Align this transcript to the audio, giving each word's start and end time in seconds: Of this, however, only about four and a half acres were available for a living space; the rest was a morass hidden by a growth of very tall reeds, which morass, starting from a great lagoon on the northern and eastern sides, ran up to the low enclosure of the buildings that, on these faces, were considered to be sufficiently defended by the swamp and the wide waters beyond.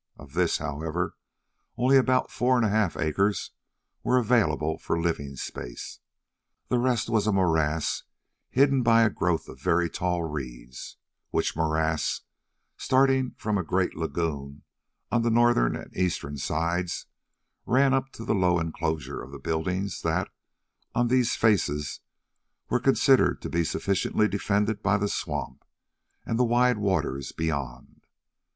Of 0.17 0.33
this, 0.33 0.57
however, 0.57 1.15
only 1.77 1.95
about 1.95 2.31
four 2.31 2.57
and 2.57 2.65
a 2.65 2.69
half 2.71 2.97
acres 2.97 3.51
were 4.01 4.17
available 4.17 4.79
for 4.79 4.95
a 4.95 4.99
living 4.99 5.35
space; 5.35 5.99
the 6.69 6.79
rest 6.79 7.07
was 7.07 7.27
a 7.27 7.31
morass 7.31 8.01
hidden 8.49 8.81
by 8.81 9.03
a 9.03 9.11
growth 9.11 9.47
of 9.47 9.61
very 9.61 9.91
tall 9.91 10.23
reeds, 10.23 10.97
which 11.29 11.55
morass, 11.55 12.21
starting 12.77 13.35
from 13.37 13.59
a 13.59 13.63
great 13.63 13.95
lagoon 13.95 14.63
on 15.11 15.21
the 15.21 15.29
northern 15.29 15.75
and 15.75 15.95
eastern 15.95 16.35
sides, 16.35 17.05
ran 17.67 17.93
up 17.93 18.11
to 18.13 18.25
the 18.25 18.33
low 18.33 18.57
enclosure 18.59 19.21
of 19.21 19.31
the 19.31 19.37
buildings 19.37 20.01
that, 20.01 20.29
on 20.95 21.09
these 21.09 21.35
faces, 21.35 21.99
were 22.71 22.79
considered 22.79 23.39
to 23.43 23.49
be 23.51 23.63
sufficiently 23.63 24.27
defended 24.27 24.81
by 24.81 24.97
the 24.97 25.07
swamp 25.07 25.63
and 26.25 26.39
the 26.39 26.43
wide 26.43 26.79
waters 26.79 27.31
beyond. 27.31 28.07